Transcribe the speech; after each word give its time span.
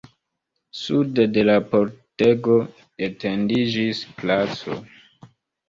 Sude 0.79 1.25
de 1.35 1.43
la 1.49 1.57
pordego 1.73 2.57
etendiĝis 3.11 4.03
placo. 4.25 4.83